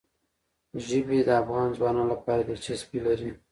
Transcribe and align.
ژبې 0.85 1.19
د 1.23 1.29
افغان 1.41 1.67
ځوانانو 1.77 2.11
لپاره 2.13 2.41
دلچسپي 2.49 2.99
لري. 3.07 3.31